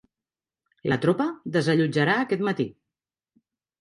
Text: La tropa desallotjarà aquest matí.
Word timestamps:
La 0.93 0.97
tropa 1.03 1.27
desallotjarà 1.57 2.17
aquest 2.23 2.45
matí. 2.49 2.67